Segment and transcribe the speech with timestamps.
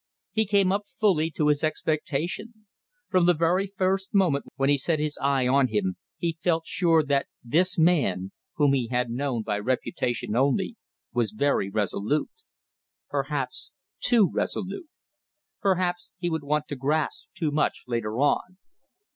[0.31, 2.65] He came up fully to his expectation.
[3.09, 7.03] From the very first moment when he set his eye on him he felt sure
[7.03, 10.75] that this man whom he had known by reputation only
[11.13, 12.31] was very resolute.
[13.09, 14.89] Perhaps too resolute.
[15.61, 18.57] Perhaps he would want to grasp too much later on.